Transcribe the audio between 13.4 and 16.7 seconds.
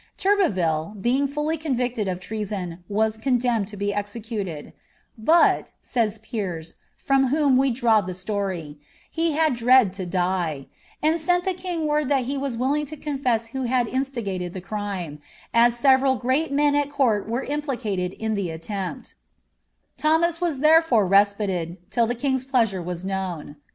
who b&d iiiBbgaled ilic crime, as several great